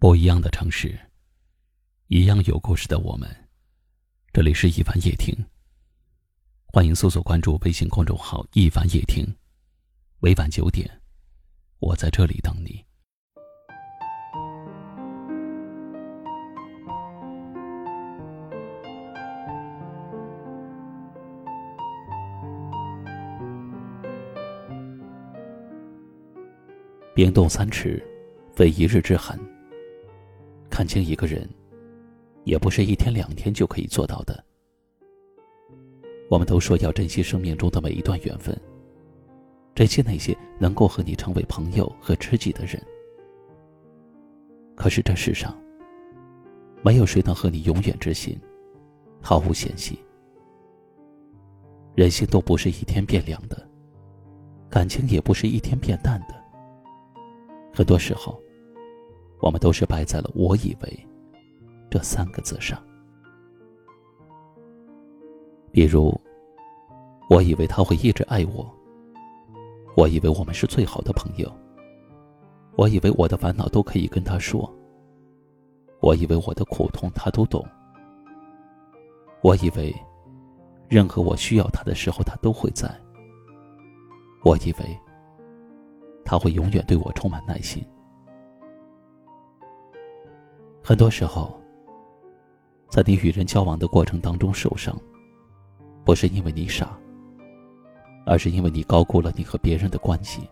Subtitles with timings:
[0.00, 0.98] 不一样的城市，
[2.06, 3.28] 一样有故事的我们。
[4.32, 5.36] 这里是一凡夜听，
[6.68, 9.26] 欢迎搜索关注微信公众号“一凡夜听”。
[10.18, 10.90] 每晚九点，
[11.80, 12.82] 我在这里等你。
[27.14, 28.02] 冰冻三尺，
[28.56, 29.38] 非一日之寒。
[30.80, 31.46] 看清一个人，
[32.44, 34.42] 也不是一天两天就可以做到的。
[36.30, 38.58] 我们都说要珍惜生命中的每一段缘分，
[39.74, 42.82] 珍惜那些能够和你成为朋友和知己的人。
[44.74, 45.54] 可是这世上，
[46.82, 48.40] 没有谁能和你永远知心，
[49.20, 49.98] 毫无嫌隙。
[51.94, 53.68] 人心都不是一天变凉的，
[54.70, 56.34] 感情也不是一天变淡的。
[57.70, 58.42] 很多时候。
[59.40, 61.06] 我们都是败在了“我以为”
[61.90, 62.78] 这三个字上。
[65.72, 66.18] 比如，
[67.28, 68.68] 我以为他会一直爱我，
[69.96, 71.50] 我以为我们是最好的朋友，
[72.76, 74.68] 我以为我的烦恼都可以跟他说，
[76.00, 77.64] 我以为我的苦痛他都懂，
[79.42, 79.94] 我以为
[80.88, 82.92] 任何我需要他的时候他都会在，
[84.44, 84.98] 我以为
[86.24, 87.84] 他会永远对我充满耐心。
[90.82, 91.60] 很多时候，
[92.88, 94.96] 在你与人交往的过程当中受伤，
[96.04, 96.98] 不是因为你傻，
[98.26, 100.48] 而是因为你高估了你和别人的关系。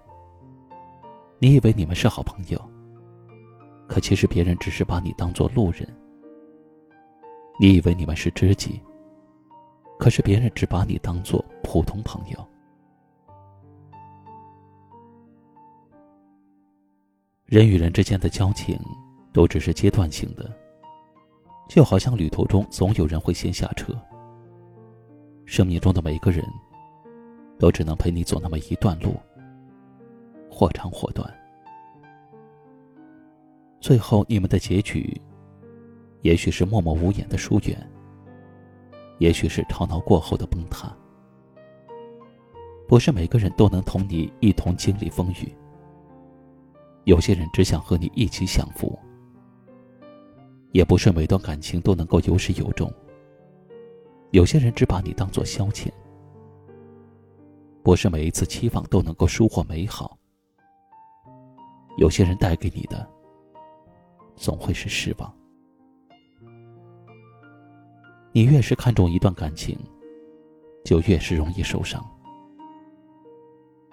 [1.39, 2.61] 你以为你们是好朋友，
[3.89, 5.87] 可其实别人只是把你当做路人；
[7.59, 8.81] 你以为你们是知己，
[9.99, 12.47] 可是别人只把你当做普通朋友。
[17.47, 18.79] 人与人之间的交情。
[19.33, 20.51] 都只是阶段性的，
[21.69, 23.93] 就好像旅途中总有人会先下车。
[25.45, 26.45] 生命中的每个人，
[27.59, 29.15] 都只能陪你走那么一段路，
[30.51, 31.33] 或长或短。
[33.81, 35.19] 最后，你们的结局，
[36.23, 37.91] 也许是默默无言的疏远，
[39.19, 40.95] 也许是吵闹过后的崩塌。
[42.89, 45.55] 不是每个人都能同你一同经历风雨，
[47.05, 48.99] 有些人只想和你一起享福。
[50.73, 52.93] 也不是每段感情都能够有始有终。
[54.31, 55.91] 有些人只把你当做消遣，
[57.83, 60.19] 不是每一次期望都能够收获美好。
[61.97, 63.09] 有些人带给你的，
[64.37, 65.35] 总会是失望。
[68.33, 69.77] 你越是看重一段感情，
[70.85, 72.05] 就越是容易受伤。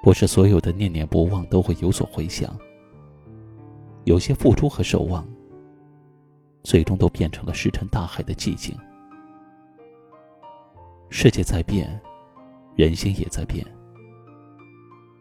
[0.04, 2.56] 不是所有的念念不忘都会有所回响，
[4.04, 5.26] 有些付出和守望。
[6.66, 8.76] 最终都变成了石沉大海的寂静。
[11.10, 12.02] 世界在变，
[12.76, 13.64] 人心也在变。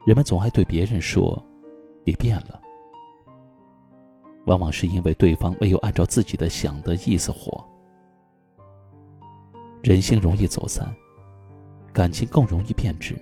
[0.06, 1.40] 人们总爱对别人说
[2.02, 2.58] ：“你变了。”
[4.46, 7.62] 往往是因为对方没有按照自己的想的意思活。
[9.82, 10.94] 人心容易走散，
[11.92, 13.14] 感情更容易变质。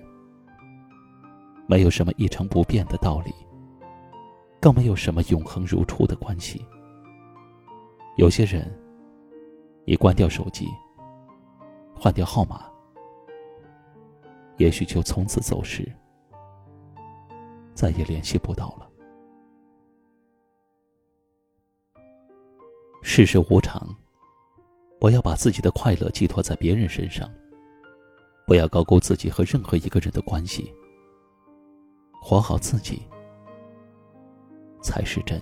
[1.67, 3.33] 没有什么一成不变的道理，
[4.61, 6.65] 更没有什么永恒如初的关系。
[8.15, 8.71] 有些人，
[9.85, 10.67] 你关掉手机，
[11.95, 12.65] 换掉号码，
[14.57, 15.91] 也许就从此走失，
[17.73, 18.87] 再也联系不到了。
[23.01, 23.83] 世事无常，
[24.99, 27.27] 不要把自己的快乐寄托在别人身上，
[28.45, 30.71] 不要高估自己和任何一个人的关系，
[32.21, 33.01] 活好自己
[34.83, 35.41] 才是真。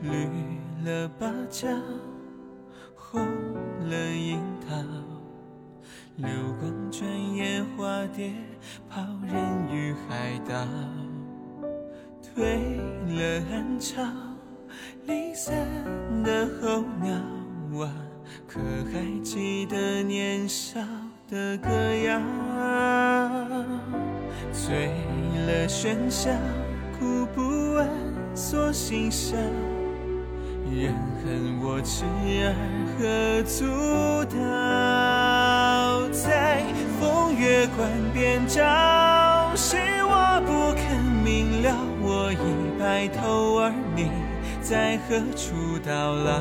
[0.00, 0.28] 绿
[0.84, 1.68] 了芭蕉，
[2.94, 3.20] 红
[3.88, 4.76] 了樱桃，
[6.16, 6.28] 流
[6.60, 7.04] 光转
[7.34, 8.32] 眼，化蝶，
[8.88, 9.36] 抛人
[9.72, 10.54] 于海岛，
[12.22, 12.78] 退
[13.08, 14.02] 了暗潮，
[15.06, 15.66] 离散
[16.22, 17.14] 的候鸟
[17.84, 17.92] 啊，
[18.46, 18.60] 可
[18.92, 20.80] 还记得年少
[21.28, 21.68] 的歌
[22.04, 22.20] 谣？
[24.52, 24.92] 醉
[25.46, 26.30] 了喧嚣，
[26.98, 27.88] 哭不完
[28.34, 29.36] 锁心笑。
[30.70, 30.94] 人
[31.24, 32.04] 恨我痴
[32.44, 32.54] 儿
[32.98, 33.64] 何足
[34.36, 34.36] 道？
[36.12, 36.62] 在
[37.00, 38.62] 风月关边照，
[39.56, 41.74] 是我不肯明了。
[42.02, 42.36] 我已
[42.78, 44.10] 白头，而你
[44.60, 46.40] 在何处到老？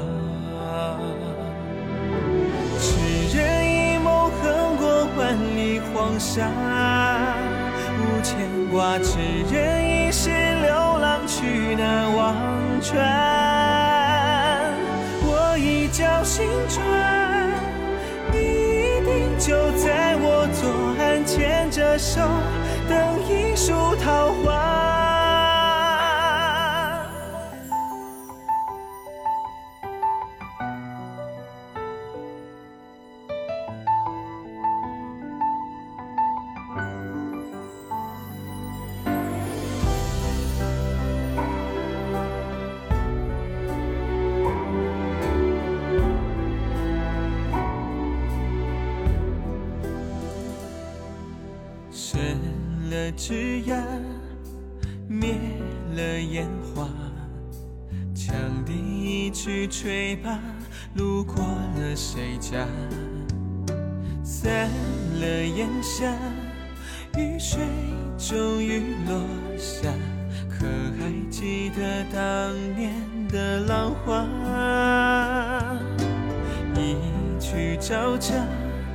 [2.80, 6.50] 痴人一梦，横过万里黄沙，
[7.98, 8.36] 无牵
[8.72, 9.18] 挂；痴
[9.52, 12.36] 人一世，流浪去那忘
[12.82, 13.87] 川。
[16.58, 16.84] 青春，
[18.32, 22.22] 你一定就在我左岸牵着手，
[22.90, 22.98] 等
[23.30, 24.57] 一束桃花。
[53.08, 53.78] 了枝桠，
[55.08, 55.38] 灭
[55.96, 56.46] 了烟
[56.76, 56.90] 花，
[58.14, 58.34] 羌
[58.66, 60.38] 笛一曲吹罢，
[60.96, 62.68] 路过了谁家？
[64.22, 64.70] 散
[65.22, 66.14] 了烟霞，
[67.18, 67.62] 雨水
[68.18, 69.22] 终于落
[69.58, 69.90] 下，
[70.50, 70.66] 可
[71.00, 72.94] 还记得当年
[73.30, 74.28] 的浪花？
[76.76, 76.98] 一
[77.40, 78.34] 曲朝茶，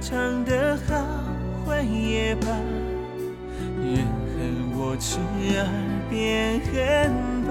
[0.02, 1.02] 唱得好，
[1.64, 2.48] 换也罢。
[5.04, 5.18] 时
[5.58, 5.66] 而
[6.08, 7.50] 变恨罢，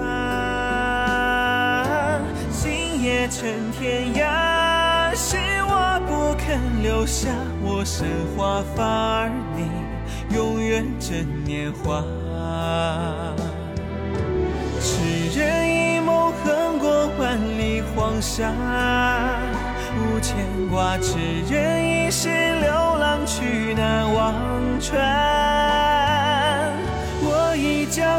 [2.50, 5.14] 心也成天涯。
[5.14, 5.36] 是
[5.68, 7.28] 我不肯留下
[7.62, 8.82] 我生华发，
[9.24, 9.68] 而你
[10.34, 12.02] 永远真年华。
[14.80, 18.50] 痴人一梦，横过万里黄沙，
[19.98, 20.34] 无牵
[20.70, 21.18] 挂；痴
[21.52, 24.34] 人一世，流浪去难忘
[24.80, 26.11] 川。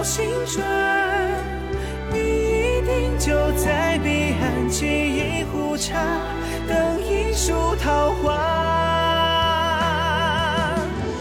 [0.03, 0.61] 一觉醒转，
[2.11, 5.97] 你一定就在彼岸沏一壶茶，
[6.67, 8.35] 等一树桃花。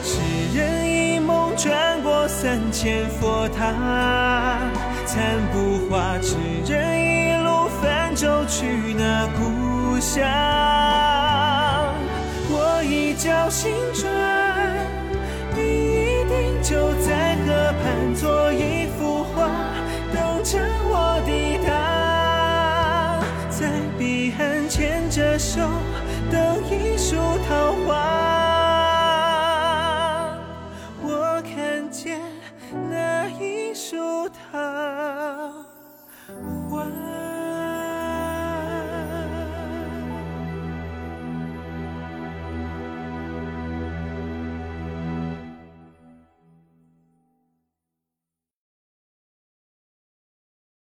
[0.03, 0.19] 痴
[0.53, 4.59] 人一梦，转过三千佛塔，
[5.07, 6.19] 残不化。
[6.19, 6.35] 痴
[6.67, 8.67] 人一路泛舟去
[8.99, 10.25] 那故乡。
[12.51, 14.11] 我一觉醒转，
[15.55, 17.32] 你一定就在
[17.93, 18.15] 河畔。
[18.15, 19.49] 做一幅画，
[20.13, 20.59] 等着
[20.89, 25.61] 我抵达，在彼岸牵着手，
[26.31, 26.41] 等
[26.71, 27.17] 一束